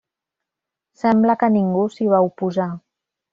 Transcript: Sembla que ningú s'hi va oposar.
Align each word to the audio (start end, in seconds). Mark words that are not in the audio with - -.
Sembla 1.01 1.35
que 1.43 1.49
ningú 1.57 1.85
s'hi 1.97 2.09
va 2.15 2.23
oposar. 2.31 2.67